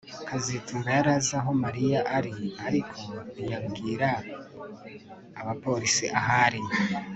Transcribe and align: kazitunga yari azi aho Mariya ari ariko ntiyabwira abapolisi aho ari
kazitunga 0.27 0.87
yari 0.97 1.09
azi 1.17 1.33
aho 1.39 1.51
Mariya 1.63 1.99
ari 2.17 2.31
ariko 2.67 3.01
ntiyabwira 3.33 4.07
abapolisi 5.39 6.05
aho 6.19 6.33
ari 6.45 6.61